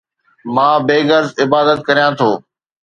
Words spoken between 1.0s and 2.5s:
غرض عبادت ڪريان ٿو